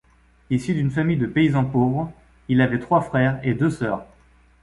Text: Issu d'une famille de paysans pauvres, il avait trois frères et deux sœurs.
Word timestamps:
Issu 0.49 0.73
d'une 0.73 0.89
famille 0.89 1.17
de 1.19 1.27
paysans 1.27 1.63
pauvres, 1.63 2.11
il 2.47 2.61
avait 2.61 2.79
trois 2.79 3.01
frères 3.01 3.39
et 3.43 3.53
deux 3.53 3.69
sœurs. 3.69 4.07